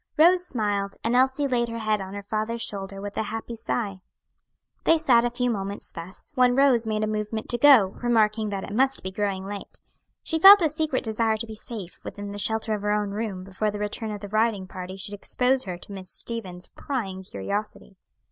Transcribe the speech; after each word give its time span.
Rose 0.17 0.43
smiled, 0.47 0.95
and 1.03 1.15
Elsie 1.15 1.47
laid 1.47 1.69
her 1.69 1.77
head 1.77 2.01
on 2.01 2.15
her 2.15 2.23
father's 2.23 2.63
shoulder 2.63 2.99
with 2.99 3.15
a 3.17 3.21
happy 3.29 3.55
sigh. 3.55 4.01
They 4.83 4.97
sat 4.97 5.23
a 5.23 5.29
few 5.29 5.51
moments 5.51 5.91
thus, 5.91 6.31
when 6.33 6.55
Rose 6.55 6.87
made 6.87 7.03
a 7.03 7.07
movement 7.07 7.49
to 7.49 7.59
go, 7.59 7.89
remarking 8.01 8.49
that 8.49 8.63
it 8.63 8.73
must 8.73 9.03
be 9.03 9.11
growing 9.11 9.45
late. 9.45 9.79
She 10.23 10.39
felt 10.39 10.63
a 10.63 10.71
secret 10.71 11.03
desire 11.03 11.37
to 11.37 11.45
be 11.45 11.53
safe 11.53 12.03
within 12.03 12.31
the 12.31 12.39
shelter 12.39 12.73
of 12.73 12.81
her 12.81 12.91
own 12.93 13.11
room 13.11 13.43
before 13.43 13.69
the 13.69 13.77
return 13.77 14.09
of 14.09 14.21
the 14.21 14.27
riding 14.29 14.65
party 14.67 14.97
should 14.97 15.13
expose 15.13 15.65
her 15.65 15.77
to 15.77 15.91
Miss 15.91 16.09
Stevens' 16.09 16.69
prying 16.69 17.21
curiosity. 17.21 17.95